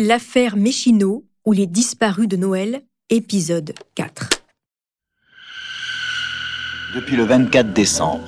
[0.00, 4.44] L'affaire Méchineau ou les disparus de Noël, épisode 4.
[6.94, 8.22] Depuis le 24 décembre.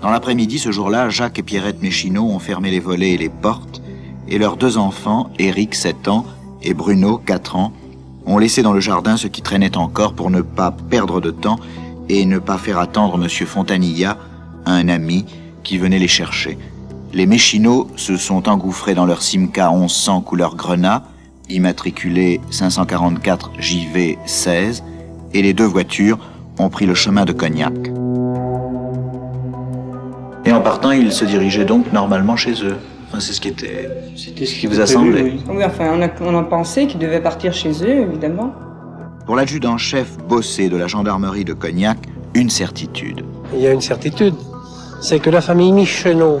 [0.00, 3.82] Dans l'après-midi, ce jour-là, Jacques et Pierrette Méchineau ont fermé les volets et les portes,
[4.28, 6.24] et leurs deux enfants, Éric, 7 ans,
[6.62, 7.74] et Bruno, 4 ans,
[8.24, 11.60] ont laissé dans le jardin ce qui traînait encore pour ne pas perdre de temps
[12.08, 13.28] et ne pas faire attendre M.
[13.28, 14.16] Fontanilla,
[14.64, 15.26] un ami,
[15.64, 16.56] qui venait les chercher.
[17.12, 21.02] Les Méchineaux se sont engouffrés dans leur Simca 1100 couleur grenat,
[21.48, 24.84] immatriculé 544 JV 16,
[25.34, 26.18] et les deux voitures
[26.60, 27.74] ont pris le chemin de Cognac.
[30.44, 32.76] Et en partant, ils se dirigeaient donc normalement chez eux.
[33.08, 33.90] Enfin, c'est ce qui était.
[34.16, 35.44] C'était ce qui vous a semblé oui.
[35.48, 38.54] oui, enfin, on a, on a pensé qu'ils devaient partir chez eux, évidemment.
[39.26, 41.98] Pour l'adjudant-chef bossé de la gendarmerie de Cognac,
[42.34, 43.24] une certitude.
[43.52, 44.34] Il y a une certitude,
[45.00, 46.40] c'est que la famille Michenot,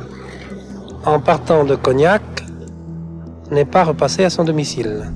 [1.04, 2.22] en partant de Cognac,
[3.50, 5.10] n'est pas repassée à son domicile.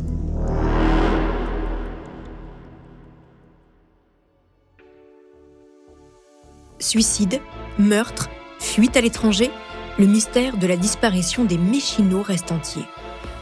[6.79, 7.41] Suicide,
[7.79, 9.51] meurtre, fuite à l'étranger,
[9.99, 12.83] le mystère de la disparition des Méchinots reste entier.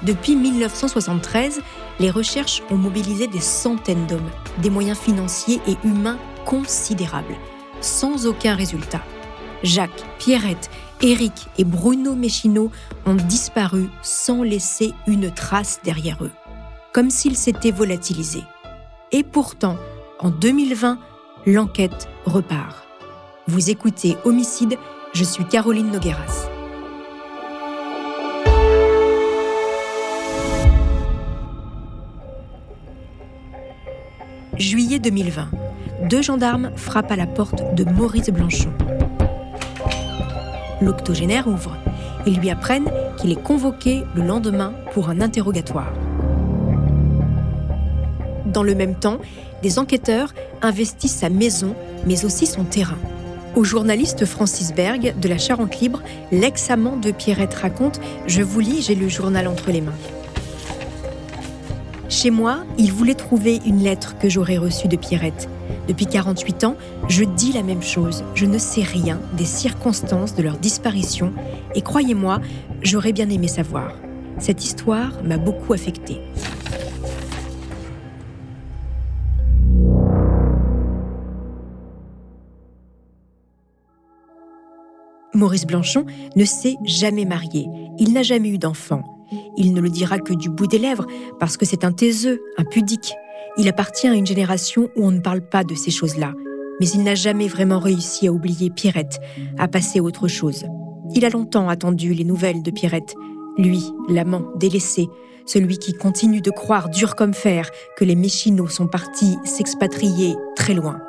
[0.03, 1.61] Depuis 1973,
[2.01, 7.37] les recherches ont mobilisé des centaines d'hommes, des moyens financiers et humains considérables,
[7.81, 9.03] sans aucun résultat.
[9.63, 10.71] Jacques, Pierrette,
[11.03, 12.71] Éric et Bruno Méchineau
[13.07, 16.31] ont disparu sans laisser une trace derrière eux,
[16.93, 18.45] comme s'ils s'étaient volatilisés.
[19.11, 19.77] Et pourtant,
[20.21, 20.99] en 2020,
[21.47, 22.87] l'enquête repart.
[23.49, 24.79] Vous écoutez Homicide,
[25.13, 26.49] je suis Caroline Nogueras.
[34.57, 35.49] Juillet 2020,
[36.09, 38.73] deux gendarmes frappent à la porte de Maurice Blanchon.
[40.83, 41.77] L'octogénaire ouvre.
[42.27, 45.93] Ils lui apprennent qu'il est convoqué le lendemain pour un interrogatoire.
[48.47, 49.19] Dans le même temps,
[49.63, 52.99] des enquêteurs investissent sa maison, mais aussi son terrain.
[53.55, 58.83] Au journaliste Francis Berg de la Charente Libre, l'ex-amant de Pierrette raconte Je vous lis,
[58.83, 59.93] j'ai le journal entre les mains.
[62.09, 65.49] Chez moi, il voulait trouver une lettre que j'aurais reçue de Pierrette.
[65.89, 66.77] Depuis 48 ans,
[67.09, 68.25] je dis la même chose.
[68.35, 71.33] Je ne sais rien des circonstances de leur disparition
[71.75, 72.41] et croyez-moi,
[72.83, 73.93] j'aurais bien aimé savoir.
[74.39, 76.21] Cette histoire m'a beaucoup affectée.
[85.35, 86.07] Maurice Blanchon
[86.37, 87.67] ne s'est jamais marié.
[87.99, 89.03] Il n'a jamais eu d'enfant.
[89.57, 91.07] Il ne le dira que du bout des lèvres
[91.41, 93.15] parce que c'est un taiseux, un pudique.
[93.59, 96.33] Il appartient à une génération où on ne parle pas de ces choses-là.
[96.81, 99.21] Mais il n'a jamais vraiment réussi à oublier Pierrette,
[99.59, 100.65] à passer autre chose.
[101.15, 103.15] Il a longtemps attendu les nouvelles de Pierrette.
[103.59, 105.09] Lui, l'amant délaissé,
[105.45, 110.73] celui qui continue de croire dur comme fer que les Méchinots sont partis s'expatrier très
[110.73, 111.01] loin.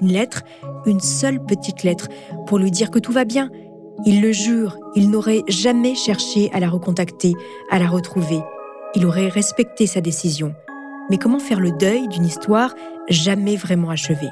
[0.00, 0.42] Une lettre,
[0.86, 2.08] une seule petite lettre,
[2.46, 3.50] pour lui dire que tout va bien.
[4.04, 7.34] Il le jure, il n'aurait jamais cherché à la recontacter,
[7.70, 8.40] à la retrouver.
[8.94, 10.54] Il aurait respecté sa décision.
[11.10, 12.74] Mais comment faire le deuil d'une histoire
[13.08, 14.30] jamais vraiment achevée?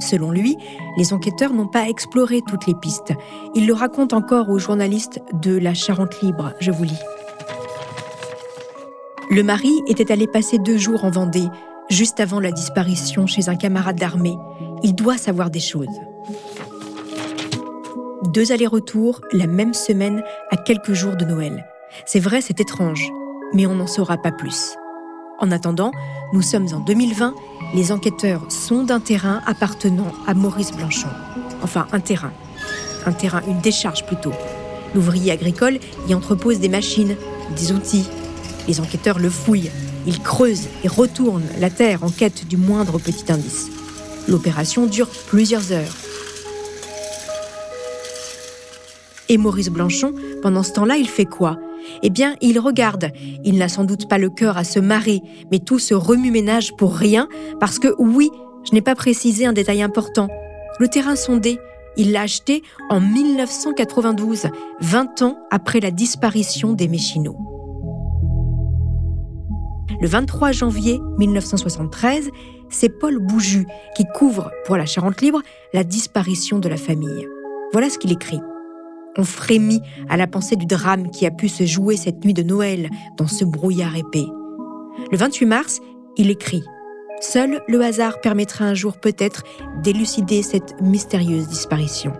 [0.00, 0.56] Selon lui,
[0.96, 3.12] les enquêteurs n'ont pas exploré toutes les pistes.
[3.54, 7.00] Il le raconte encore aux journalistes de la Charente Libre, je vous lis.
[9.30, 11.48] Le mari était allé passer deux jours en Vendée,
[11.90, 14.36] juste avant la disparition chez un camarade d'armée.
[14.82, 16.00] Il doit savoir des choses.
[18.32, 21.66] Deux allers-retours la même semaine à quelques jours de Noël.
[22.04, 23.08] C'est vrai, c'est étrange,
[23.54, 24.76] mais on n'en saura pas plus.
[25.38, 25.92] En attendant,
[26.32, 27.34] nous sommes en 2020,
[27.74, 31.08] les enquêteurs sondent un terrain appartenant à Maurice Blanchon.
[31.62, 32.32] Enfin, un terrain.
[33.04, 34.32] Un terrain, une décharge plutôt.
[34.94, 37.16] L'ouvrier agricole y entrepose des machines,
[37.54, 38.08] des outils.
[38.66, 39.70] Les enquêteurs le fouillent.
[40.06, 43.68] Ils creusent et retournent la terre en quête du moindre petit indice.
[44.28, 45.94] L'opération dure plusieurs heures.
[49.28, 51.58] Et Maurice Blanchon, pendant ce temps-là, il fait quoi?
[52.02, 53.10] Eh bien, il regarde.
[53.44, 55.20] Il n'a sans doute pas le cœur à se marrer,
[55.50, 57.28] mais tout se remue-ménage pour rien,
[57.60, 58.30] parce que oui,
[58.64, 60.28] je n'ai pas précisé un détail important.
[60.78, 61.58] Le terrain sondé,
[61.96, 64.48] il l'a acheté en 1992,
[64.80, 67.38] 20 ans après la disparition des Méchinots.
[70.00, 72.30] Le 23 janvier 1973,
[72.68, 75.40] c'est Paul Bouju qui couvre pour la Charente Libre
[75.72, 77.26] la disparition de la famille.
[77.72, 78.40] Voilà ce qu'il écrit.
[79.16, 82.42] On frémit à la pensée du drame qui a pu se jouer cette nuit de
[82.42, 84.26] Noël dans ce brouillard épais.
[85.10, 85.80] Le 28 mars,
[86.16, 86.64] il écrit
[87.20, 89.42] Seul le hasard permettra un jour peut-être
[89.82, 92.12] d'élucider cette mystérieuse disparition.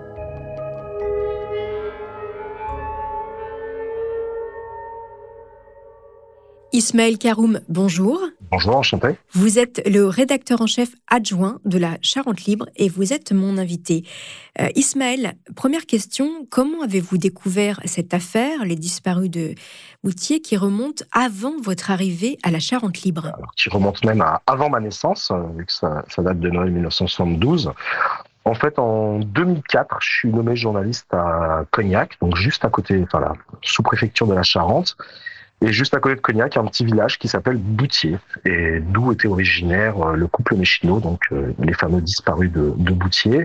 [6.77, 8.21] Ismaël Karoum, bonjour.
[8.51, 9.17] Bonjour, enchanté.
[9.33, 13.57] Vous êtes le rédacteur en chef adjoint de la Charente Libre et vous êtes mon
[13.57, 14.05] invité.
[14.61, 19.55] Euh, Ismaël, première question, comment avez-vous découvert cette affaire, les disparus de
[20.05, 23.33] Moutier, qui remonte avant votre arrivée à la Charente Libre?
[23.57, 27.73] Qui remonte même à avant ma naissance, euh, vu que ça, date de Noël 1972.
[28.45, 33.21] En fait, en 2004, je suis nommé journaliste à Cognac, donc juste à côté, enfin
[33.21, 33.33] la
[33.63, 34.95] sous-préfecture de la Charente.
[35.63, 38.19] Et juste à côté de Cognac, il y a un petit village qui s'appelle Boutier,
[38.45, 42.93] et d'où était originaire euh, le couple Méchino, donc euh, les fameux disparus de, de
[42.93, 43.45] Boutier.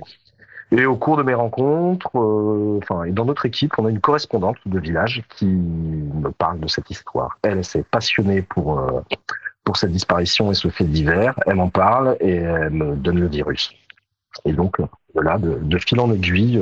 [0.73, 3.99] Et au cours de mes rencontres, euh, enfin, et dans notre équipe, on a une
[3.99, 7.37] correspondante de village qui me parle de cette histoire.
[7.43, 8.81] Elle, s'est passionnée pour
[9.63, 11.35] pour cette disparition et ce fait divers.
[11.45, 13.73] Elle m'en parle et elle me donne le virus.
[14.45, 16.61] Et donc, de là, de, de fil en aiguille,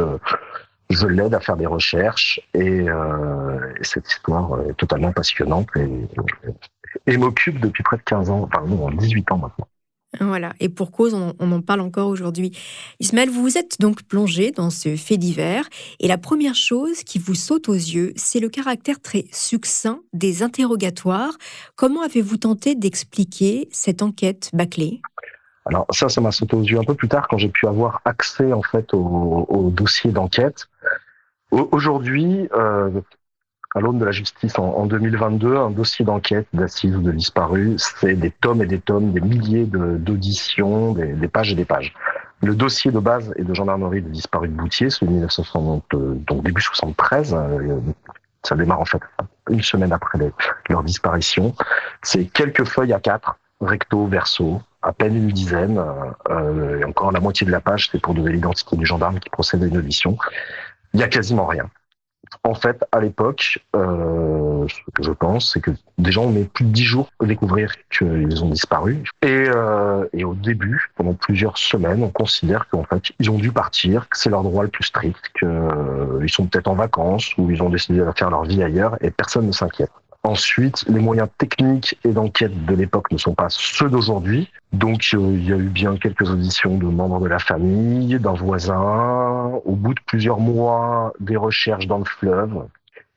[0.89, 7.59] je l'aide à faire des recherches et, euh, cette histoire est totalement passionnante et, m'occupe
[7.59, 9.67] depuis près de 15 ans, enfin non, 18 ans maintenant.
[10.19, 12.51] Voilà, et pour cause, on, en parle encore aujourd'hui.
[12.99, 15.69] Ismaël, vous vous êtes donc plongé dans ce fait divers,
[15.99, 20.41] et la première chose qui vous saute aux yeux, c'est le caractère très succinct des
[20.41, 21.37] interrogatoires.
[21.75, 25.01] Comment avez-vous tenté d'expliquer cette enquête bâclée?
[25.65, 28.01] Alors ça, ça m'a sauté aux yeux un peu plus tard quand j'ai pu avoir
[28.05, 30.67] accès en fait au, dossier d'enquête.
[31.51, 32.89] Aujourd'hui, euh,
[33.75, 38.15] à l'aune de la justice en, 2022, un dossier d'enquête d'assises ou de disparus, c'est
[38.15, 41.93] des tomes et des tomes, des milliers d'auditions, des, pages et des pages.
[42.41, 46.15] Le dossier de base et de gendarmerie de disparus de Boutier, celui de 1960, euh,
[46.25, 47.79] donc début 73, euh,
[48.43, 49.01] ça démarre en fait
[49.49, 50.17] une semaine après
[50.69, 51.53] leur disparition.
[52.01, 55.83] C'est quelques feuilles à quatre, recto, verso, à peine une dizaine,
[56.29, 59.29] euh, et encore la moitié de la page, c'est pour donner l'identité du gendarme qui
[59.29, 60.17] procède à une audition.
[60.93, 61.69] Il y a quasiment rien.
[62.43, 66.45] En fait, à l'époque, euh, ce que je pense, c'est que des gens ont mis
[66.45, 69.03] plus de dix jours pour découvrir qu'ils ont disparu.
[69.21, 73.51] Et, euh, et au début, pendant plusieurs semaines, on considère qu'en fait, ils ont dû
[73.51, 77.49] partir, que c'est leur droit le plus strict, qu'ils euh, sont peut-être en vacances ou
[77.49, 79.91] ils ont décidé de faire leur vie ailleurs, et personne ne s'inquiète.
[80.23, 84.49] Ensuite, les moyens techniques et d'enquête de l'époque ne sont pas ceux d'aujourd'hui.
[84.73, 88.33] Donc, euh, il y a eu bien quelques auditions de membres de la famille, d'un
[88.33, 89.61] voisin.
[89.63, 92.65] Au bout de plusieurs mois, des recherches dans le fleuve.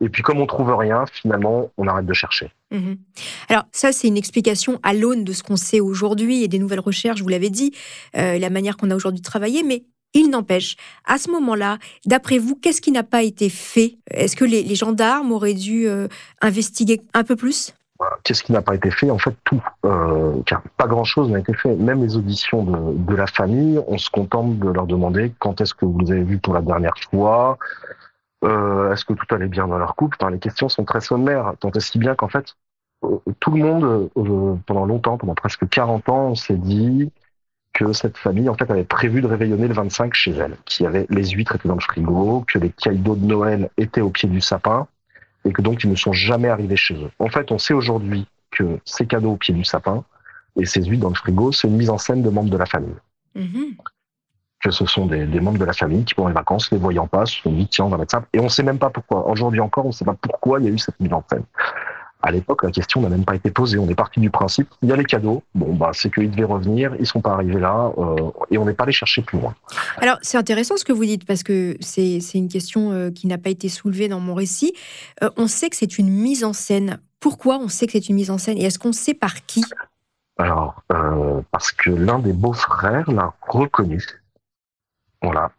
[0.00, 2.50] Et puis, comme on trouve rien, finalement, on arrête de chercher.
[2.70, 2.96] Mhm.
[3.48, 6.80] Alors, ça, c'est une explication à l'aune de ce qu'on sait aujourd'hui et des nouvelles
[6.80, 7.72] recherches, vous l'avez dit,
[8.16, 9.62] euh, la manière qu'on a aujourd'hui de travailler.
[9.62, 9.84] Mais
[10.14, 13.96] il n'empêche, à ce moment-là, d'après vous, qu'est-ce qui n'a pas été fait?
[14.10, 16.08] Est-ce que les, gendarmes auraient dû euh,
[16.40, 17.74] investiguer un peu plus?
[18.24, 19.10] Qu'est-ce qui n'a pas été fait?
[19.10, 19.62] En fait, tout.
[19.86, 21.74] Euh, car pas grand-chose n'a été fait.
[21.76, 25.84] Même les auditions de, la famille, on se contente de leur demander quand est-ce que
[25.84, 27.58] vous les avez vus pour la dernière fois
[28.44, 30.18] euh, Est-ce que tout allait bien dans leur couple?
[30.30, 32.56] Les questions sont très sommaires, tant et si bien qu'en fait,
[33.38, 34.10] tout le monde,
[34.66, 37.10] pendant longtemps, pendant presque 40 ans, on s'est dit
[37.84, 41.06] que cette famille en fait avait prévu de réveillonner le 25 chez elle, qui avait
[41.10, 44.40] les huîtres étaient dans le frigo, que les cadeaux de Noël étaient au pied du
[44.40, 44.86] sapin
[45.44, 47.10] et que donc ils ne sont jamais arrivés chez eux.
[47.18, 50.04] En fait, on sait aujourd'hui que ces cadeaux au pied du sapin
[50.56, 52.66] et ces huîtres dans le frigo, c'est une mise en scène de membres de la
[52.66, 52.94] famille.
[53.36, 53.76] Mm-hmm.
[54.62, 57.26] Que ce sont des, membres de la famille qui, pendant les vacances, les voyant pas,
[57.26, 58.24] se sont dit tiens, on va mettre ça.
[58.32, 59.26] Et on sait même pas pourquoi.
[59.28, 61.42] Aujourd'hui encore, on ne sait pas pourquoi il y a eu cette mise en scène.
[62.22, 63.78] À l'époque, la question n'a même pas été posée.
[63.78, 65.42] On est parti du principe, il y a les cadeaux.
[65.56, 68.74] Bon, bah, c'est qu'ils devaient revenir, ils sont pas arrivés là, euh, et on n'est
[68.74, 69.54] pas allé chercher plus loin.
[69.96, 73.38] Alors, c'est intéressant ce que vous dites, parce que c'est une question euh, qui n'a
[73.38, 74.72] pas été soulevée dans mon récit.
[75.22, 77.00] Euh, on sait que c'est une mise en scène.
[77.18, 79.64] Pourquoi on sait que c'est une mise en scène Et est-ce qu'on sait par qui?
[80.38, 80.82] Alors,
[81.50, 84.04] parce que l'un des beaux-frères l'a reconnu.
[85.22, 85.50] Voilà.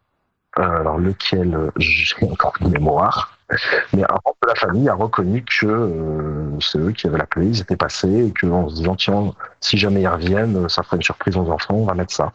[0.55, 3.37] alors, lequel, j'ai encore une mémoire.
[3.93, 7.25] Mais un membre de la famille a reconnu que euh, c'est eux qui avaient la
[7.25, 10.97] clé, ils étaient passés, et qu'en se disant, tiens, si jamais ils reviennent, ça ferait
[10.97, 12.31] une surprise aux enfants, on va mettre ça.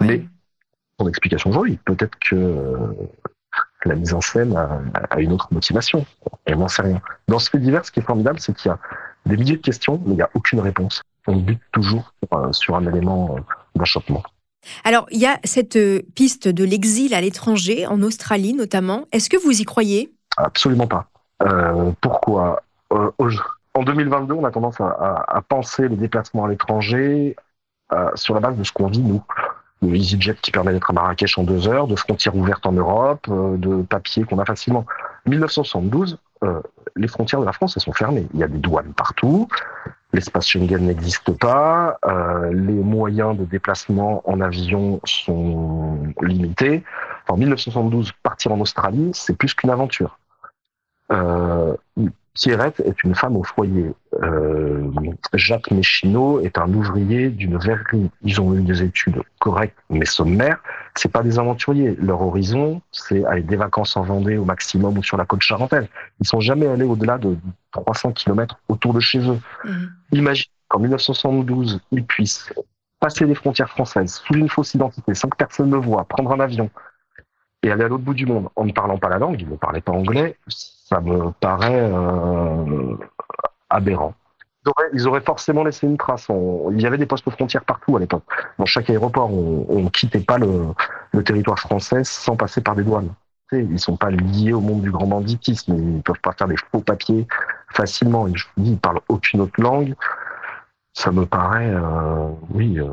[0.00, 0.24] Mais,
[0.98, 2.76] son explication aujourd'hui, peut-être que euh,
[3.84, 6.04] la mise en scène a, une autre motivation.
[6.46, 7.00] Et moi, c'est rien.
[7.28, 8.78] Dans ce fait divers, ce qui est formidable, c'est qu'il y a
[9.26, 11.02] des milliers de questions, mais il n'y a aucune réponse.
[11.26, 13.36] On bute toujours euh, sur un élément
[13.74, 14.22] d'achoppement.
[14.84, 15.78] Alors, il y a cette
[16.14, 19.06] piste de l'exil à l'étranger, en Australie notamment.
[19.10, 20.12] Est-ce que vous y croyez?
[20.36, 21.06] Absolument pas.
[21.42, 23.10] Euh, pourquoi euh,
[23.74, 27.36] En 2022, on a tendance à, penser les déplacements à l'étranger
[27.92, 29.22] euh, sur la base de ce qu'on vit, nous.
[29.82, 33.26] Le EasyJet qui permet d'être à Marrakech en deux heures, de frontières ouvertes en Europe,
[33.30, 34.84] de papiers qu'on a facilement.
[35.24, 36.18] 1972,
[36.96, 38.26] les frontières de la France, elles sont fermées.
[38.34, 39.48] Il y a des douanes partout.
[40.12, 41.98] L'espace Schengen n'existe pas.
[42.52, 46.84] les moyens de déplacement en avion sont limités.
[47.30, 50.18] En 1972, partir en Australie, c'est plus qu'une aventure.
[51.12, 51.76] Euh,
[52.34, 53.92] Pierrette est une femme au foyer.
[54.20, 54.90] Euh,
[55.34, 58.10] Jacques Méchineau est un ouvrier d'une verrerie.
[58.22, 60.58] Ils ont eu des études correctes mais sommaires.
[60.96, 61.96] C'est pas des aventuriers.
[62.00, 65.86] Leur horizon, c'est aller des vacances en Vendée au maximum ou sur la côte charentaise.
[66.20, 67.36] Ils sont jamais allés au-delà de
[67.72, 69.38] 300 km autour de chez eux.
[69.64, 69.70] Mmh.
[70.12, 72.52] Imagine qu'en 1972, ils puissent
[72.98, 76.40] passer les frontières françaises sous une fausse identité, sans que personne ne voit, prendre un
[76.40, 76.70] avion
[77.62, 79.56] et aller à l'autre bout du monde en ne parlant pas la langue, ils ne
[79.56, 82.96] parlaient pas anglais, ça me paraît euh,
[83.68, 84.14] aberrant.
[84.92, 86.28] Ils auraient, forcément laissé une trace.
[86.72, 88.24] il y avait des postes frontières partout à l'époque.
[88.58, 90.66] Dans chaque aéroport, on ne quittait pas le,
[91.12, 93.08] le, territoire français sans passer par des douanes.
[93.52, 95.74] Ils ne sont pas liés au monde du grand banditisme.
[95.74, 97.26] Ils ne peuvent pas faire des faux papiers
[97.70, 98.26] facilement.
[98.28, 99.94] dis, ils parlent aucune autre langue
[101.00, 102.86] ça me paraît, euh, oui, euh,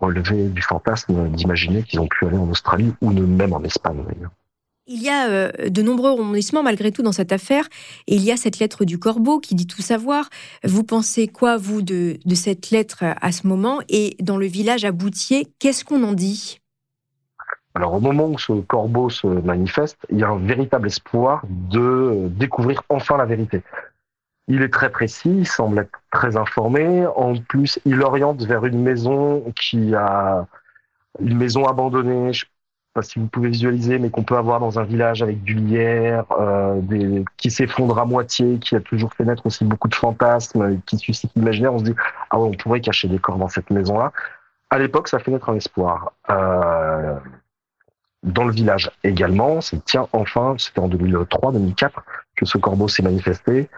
[0.00, 4.30] relever du fantasme d'imaginer qu'ils ont pu aller en Australie ou même en Espagne d'ailleurs.
[4.86, 7.64] Il y a euh, de nombreux rebondissements malgré tout dans cette affaire,
[8.08, 10.28] et il y a cette lettre du corbeau qui dit tout savoir.
[10.64, 13.80] Vous pensez quoi, vous, de, de cette lettre à ce moment?
[13.88, 16.60] Et dans le village à Boutier, qu'est-ce qu'on en dit?
[17.74, 22.28] Alors au moment où ce corbeau se manifeste, il y a un véritable espoir de
[22.28, 23.62] découvrir enfin la vérité.
[24.50, 27.06] Il est très précis, il semble être très informé.
[27.06, 30.44] En plus, il oriente vers une maison qui a
[31.20, 32.32] une maison abandonnée.
[32.32, 32.46] Je sais
[32.92, 36.24] pas si vous pouvez visualiser, mais qu'on peut avoir dans un village avec du lierre,
[36.32, 36.80] euh,
[37.36, 41.30] qui s'effondre à moitié, qui a toujours fait naître aussi beaucoup de fantasmes, qui suscite
[41.36, 41.72] l'imaginaire.
[41.72, 41.94] On se dit
[42.30, 44.10] ah ouais, on pourrait cacher des corps dans cette maison-là.
[44.68, 46.12] À l'époque, ça fait naître un espoir.
[46.28, 47.14] Euh,
[48.24, 51.90] dans le village également, c'est tiens enfin, c'était en 2003-2004
[52.36, 53.68] que ce corbeau s'est manifesté.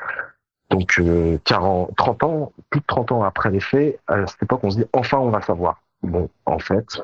[0.73, 1.00] Donc,
[1.45, 4.71] 40, euh, 30 ans, plus de 30 ans après les faits, à cette époque, on
[4.71, 5.83] se dit enfin, on va savoir.
[6.02, 7.00] Bon, en fait,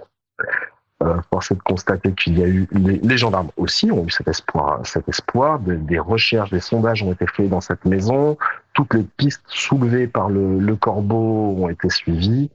[1.02, 4.26] euh, force est de constater qu'il y a eu les, gendarmes aussi ont eu cet
[4.26, 5.60] espoir, cet espoir.
[5.60, 8.36] des recherches, des sondages ont été faits dans cette maison.
[8.72, 12.50] Toutes les pistes soulevées par le, corbeau ont été suivies.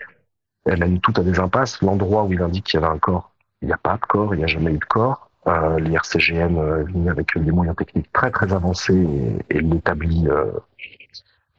[0.65, 1.81] Elle a eu tout à des impasses.
[1.81, 4.33] L'endroit où il indique qu'il y avait un corps, il n'y a pas de corps,
[4.33, 5.29] il n'y a jamais eu de corps.
[5.47, 9.05] Euh, L'IRCGM euh, vient avec des moyens techniques très très avancés
[9.49, 10.51] et, et l'établit euh,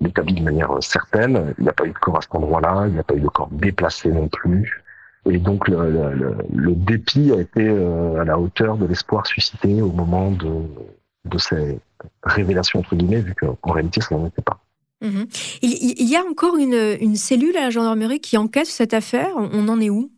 [0.05, 1.55] établi de manière certaine.
[1.59, 3.21] Il n'y a pas eu de corps à cet endroit-là, il n'y a pas eu
[3.21, 4.83] de corps déplacé non plus.
[5.31, 10.31] Et donc le, dépit a été euh, à la hauteur de l'espoir suscité au moment
[10.31, 11.79] de, ces
[12.23, 14.59] révélations entre guillemets, vu qu'en réalité ça n'en était pas.
[15.01, 15.27] Mhm.
[15.63, 19.31] Il, y a encore une, une, cellule à la gendarmerie qui enquête cette affaire?
[19.37, 20.11] On en est où?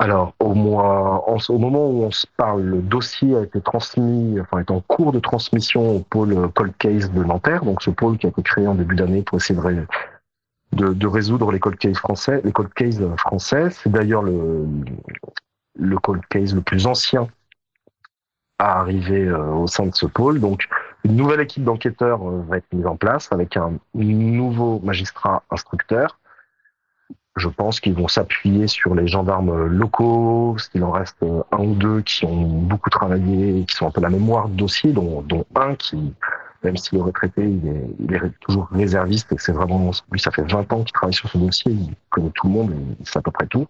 [0.00, 4.70] Alors, au, au moment où on se parle, le dossier a été transmis, enfin, est
[4.70, 8.30] en cours de transmission au pôle Cold Case de Nanterre, donc ce pôle qui a
[8.30, 9.60] été créé en début d'année pour essayer
[10.72, 12.40] de, résoudre les cold cases français.
[12.44, 14.66] Les cold cases français, c'est d'ailleurs le,
[15.78, 17.28] le cold case le plus ancien
[18.58, 20.40] à arriver euh, au sein de ce pôle.
[20.40, 20.66] Donc,
[21.04, 26.19] une nouvelle équipe d'enquêteurs euh, va être mise en place avec un nouveau magistrat instructeur
[27.36, 32.02] je pense qu'ils vont s'appuyer sur les gendarmes locaux, qu'il en reste un ou deux
[32.02, 35.74] qui ont beaucoup travaillé, qui sont un peu la mémoire de dossier, dont, dont un
[35.76, 36.12] qui,
[36.62, 40.30] même s'il est retraité, il est, il est toujours réserviste et c'est vraiment, lui, ça
[40.30, 43.18] fait 20 ans qu'il travaille sur ce dossier, il connaît tout le monde, il sait
[43.18, 43.66] à peu près tout.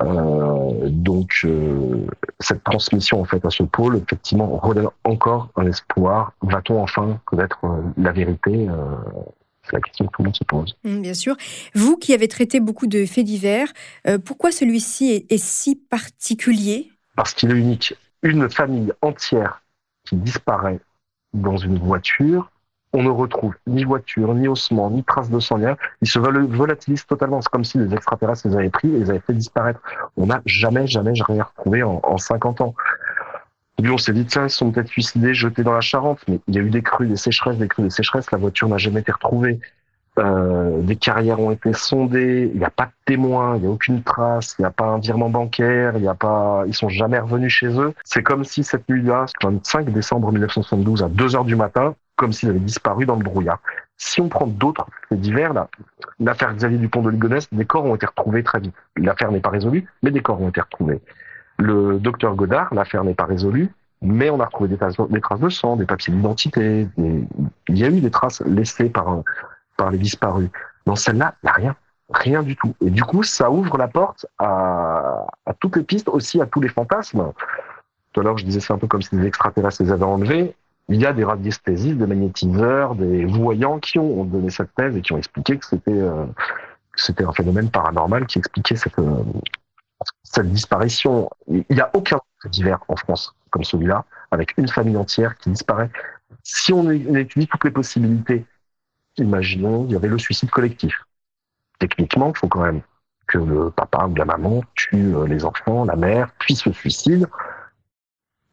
[0.00, 2.06] Euh, donc euh,
[2.38, 6.32] cette transmission en fait à ce pôle effectivement relève encore un espoir.
[6.42, 8.94] Va-t-on enfin connaître euh, la vérité euh,
[9.68, 10.76] c'est la question que tout le monde se pose.
[10.84, 11.36] Mmh, bien sûr.
[11.74, 13.68] Vous qui avez traité beaucoup de faits divers,
[14.06, 16.90] euh, pourquoi celui-ci est, si particulier?
[17.16, 17.94] Parce qu'il est unique.
[18.22, 19.62] Une famille entière
[20.04, 20.80] qui disparaît
[21.34, 22.50] dans une voiture,
[22.94, 25.76] on ne retrouve ni voiture, ni ossement, ni trace de sang, rien.
[26.00, 27.42] Ils se volatilisent totalement.
[27.42, 29.80] C'est comme si les extraterrestres les avaient pris et les avaient fait disparaître.
[30.16, 32.74] On n'a jamais, jamais rien retrouvé en, en 50 ans.
[33.80, 36.58] On s'est dit, tiens, ils sont peut-être suicidés, jetés dans la Charente, mais il y
[36.58, 39.12] a eu des crues, des sécheresses, des crues, des sécheresses, la voiture n'a jamais été
[39.12, 39.60] retrouvée.
[40.18, 43.70] Euh, des carrières ont été sondées, il n'y a pas de témoins, il n'y a
[43.70, 46.88] aucune trace, il n'y a pas un virement bancaire, il n'y a pas, ils sont
[46.88, 47.94] jamais revenus chez eux.
[48.04, 52.32] C'est comme si cette nuit-là, le 25 décembre 1972 à 2 heures du matin, comme
[52.32, 53.60] s'ils avaient disparu dans le brouillard.
[53.96, 55.68] Si on prend d'autres faits divers, là,
[56.18, 58.74] l'affaire Xavier Dupont de Ligonnès, des corps ont été retrouvés très vite.
[58.96, 61.00] L'affaire n'est pas résolue, mais des corps ont été retrouvés.
[61.58, 63.68] Le docteur Godard, l'affaire n'est pas résolue,
[64.00, 66.88] mais on a retrouvé des traces, des de sang, des papiers d'identité.
[66.96, 69.22] Il y a eu des traces laissées par,
[69.76, 70.50] par les disparus.
[70.86, 71.76] Dans celle-là, il n'y a rien.
[72.10, 72.74] Rien du tout.
[72.80, 76.60] Et du coup, ça ouvre la porte à, à toutes les pistes, aussi à tous
[76.60, 77.32] les fantasmes.
[78.12, 80.54] Tout à l'heure, je disais c'est un peu comme si des extraterrestres les avaient enlevés.
[80.88, 85.02] Il y a des radiesthésistes, des magnétiseurs, des voyants qui ont donné cette thèse et
[85.02, 86.24] qui ont expliqué que c'était euh,
[86.94, 89.22] c'était un phénomène paranormal qui expliquait cette, euh,
[90.32, 91.30] cette disparition.
[91.48, 95.50] Il n'y a aucun fait divers en France comme celui-là, avec une famille entière qui
[95.50, 95.90] disparaît.
[96.42, 98.44] Si on étudie toutes les possibilités,
[99.16, 101.04] imaginons, il y avait le suicide collectif.
[101.78, 102.82] Techniquement, il faut quand même
[103.26, 107.26] que le papa ou la maman tue euh, les enfants, la mère, puis se suicide.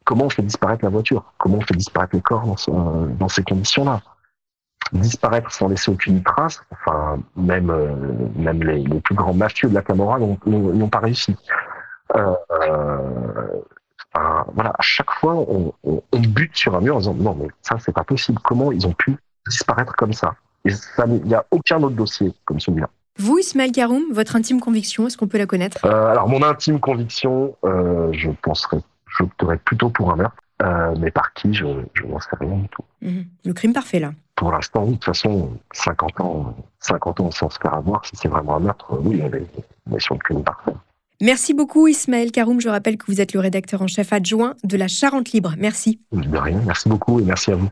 [0.04, 1.32] Comment on fait disparaître la voiture?
[1.38, 4.02] Comment on fait disparaître le corps dans, dans ces conditions-là?
[4.92, 7.96] Disparaître sans laisser aucune trace, enfin, même, euh,
[8.36, 11.34] même les, les, plus grands mafieux de la Camorra n'ont pas réussi.
[12.16, 12.32] Euh,
[14.54, 17.48] voilà, à chaque fois, on, on, on, bute sur un mur en disant non, mais
[17.62, 18.38] ça, c'est pas possible.
[18.42, 20.34] Comment ils ont pu disparaître comme ça?
[20.64, 20.70] Et
[21.06, 22.88] il n'y a aucun autre dossier comme celui-là.
[23.18, 25.84] Vous, Ismaël Karoum, votre intime conviction, est-ce qu'on peut la connaître?
[25.86, 31.10] Euh, Alors, mon intime conviction, euh, je penserais, j'opterais plutôt pour un meurtre, euh, mais
[31.10, 32.84] par qui, je, je n'en sais rien du tout.
[33.00, 33.20] Mmh.
[33.44, 34.90] Le crime parfait, là Pour l'instant, oui.
[34.90, 38.60] De toute façon, 50 ans, 50 ans sans se faire avoir, si c'est vraiment un
[38.60, 39.46] meurtre, oui, on est,
[39.90, 40.72] on est sur le crime parfait.
[41.20, 42.60] Merci beaucoup Ismaël Karoum.
[42.60, 45.54] Je rappelle que vous êtes le rédacteur en chef adjoint de la Charente Libre.
[45.58, 46.00] Merci.
[46.12, 46.60] De rien.
[46.66, 47.70] Merci beaucoup et merci à vous.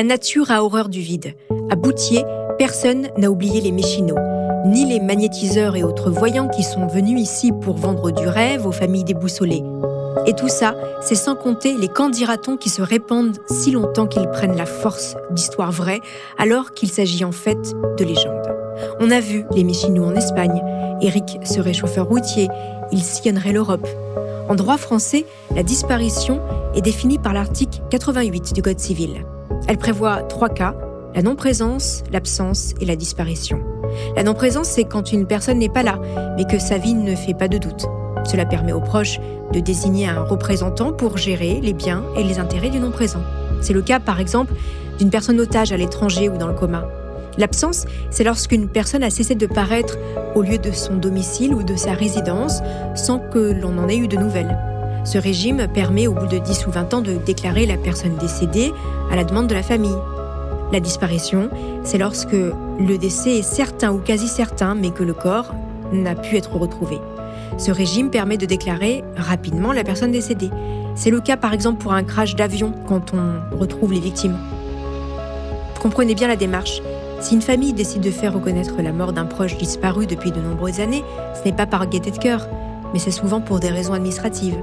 [0.00, 1.34] La nature a horreur du vide.
[1.70, 2.24] À Boutier,
[2.56, 4.16] personne n'a oublié les méchinots,
[4.64, 8.72] ni les magnétiseurs et autres voyants qui sont venus ici pour vendre du rêve aux
[8.72, 9.62] familles déboussolées.
[10.24, 14.56] Et tout ça, c'est sans compter les candidatons qui se répandent si longtemps qu'ils prennent
[14.56, 16.00] la force d'histoires vraies,
[16.38, 18.56] alors qu'il s'agit en fait de légendes.
[19.00, 20.62] On a vu les méchinots en Espagne.
[21.02, 22.48] Eric serait chauffeur routier,
[22.90, 23.86] il sillonnerait l'Europe.
[24.48, 26.40] En droit français, la disparition
[26.74, 29.26] est définie par l'article 88 du Code civil.
[29.68, 30.74] Elle prévoit trois cas,
[31.14, 33.60] la non-présence, l'absence et la disparition.
[34.16, 35.98] La non-présence, c'est quand une personne n'est pas là,
[36.36, 37.86] mais que sa vie ne fait pas de doute.
[38.24, 39.18] Cela permet aux proches
[39.52, 43.22] de désigner un représentant pour gérer les biens et les intérêts du non-présent.
[43.60, 44.52] C'est le cas, par exemple,
[44.98, 46.84] d'une personne otage à l'étranger ou dans le coma.
[47.38, 49.98] L'absence, c'est lorsqu'une personne a cessé de paraître
[50.34, 52.60] au lieu de son domicile ou de sa résidence
[52.94, 54.58] sans que l'on en ait eu de nouvelles.
[55.04, 58.72] Ce régime permet au bout de 10 ou 20 ans de déclarer la personne décédée
[59.10, 59.96] à la demande de la famille.
[60.72, 61.50] La disparition,
[61.82, 65.54] c'est lorsque le décès est certain ou quasi certain, mais que le corps
[65.92, 66.98] n'a pu être retrouvé.
[67.58, 70.50] Ce régime permet de déclarer rapidement la personne décédée.
[70.94, 74.36] C'est le cas par exemple pour un crash d'avion quand on retrouve les victimes.
[75.80, 76.82] Comprenez bien la démarche.
[77.20, 80.80] Si une famille décide de faire reconnaître la mort d'un proche disparu depuis de nombreuses
[80.80, 82.48] années, ce n'est pas par gaieté de cœur,
[82.92, 84.56] mais c'est souvent pour des raisons administratives.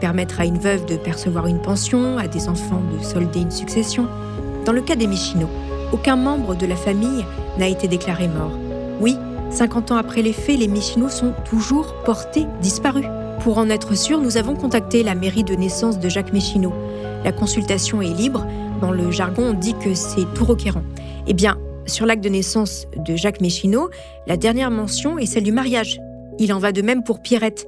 [0.00, 4.06] Permettre à une veuve de percevoir une pension, à des enfants de solder une succession.
[4.64, 5.48] Dans le cas des Michino,
[5.92, 7.24] aucun membre de la famille
[7.58, 8.52] n'a été déclaré mort.
[9.00, 9.16] Oui,
[9.50, 13.06] 50 ans après les faits, les Michino sont toujours portés disparus.
[13.40, 16.72] Pour en être sûr, nous avons contacté la mairie de naissance de Jacques Michino.
[17.24, 18.46] La consultation est libre.
[18.80, 20.82] Dans le jargon, on dit que c'est tout requérant.
[21.26, 21.56] Eh bien,
[21.86, 23.90] sur l'acte de naissance de Jacques Méchineau,
[24.26, 26.00] la dernière mention est celle du mariage.
[26.38, 27.66] Il en va de même pour Pierrette,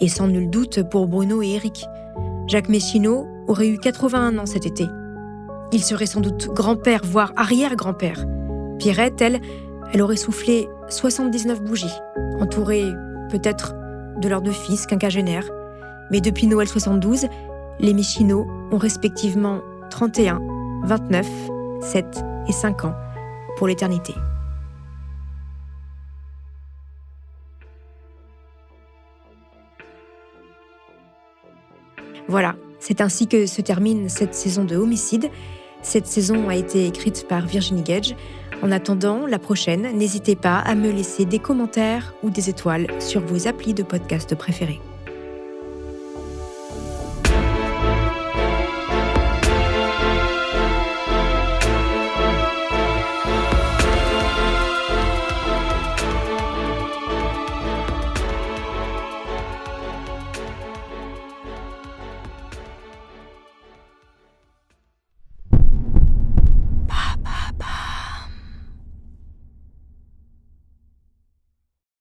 [0.00, 1.84] et sans nul doute pour Bruno et Eric.
[2.46, 4.86] Jacques Méchineau aurait eu 81 ans cet été.
[5.72, 8.26] Il serait sans doute grand-père, voire arrière-grand-père.
[8.78, 9.40] Pierrette, elle,
[9.92, 11.86] elle aurait soufflé 79 bougies,
[12.40, 12.84] entourée
[13.30, 13.74] peut-être
[14.20, 15.48] de leurs deux fils quinquagénaires.
[16.10, 17.26] Mais depuis Noël 72,
[17.78, 19.60] les Méchineaux ont respectivement
[19.90, 20.40] 31,
[20.84, 21.26] 29,
[21.80, 22.94] 7 et 5 ans
[23.56, 24.14] pour l'éternité.
[32.30, 35.30] Voilà, c'est ainsi que se termine cette saison de Homicide.
[35.82, 38.14] Cette saison a été écrite par Virginie Gage.
[38.62, 43.20] En attendant la prochaine, n'hésitez pas à me laisser des commentaires ou des étoiles sur
[43.20, 44.80] vos applis de podcast préférés.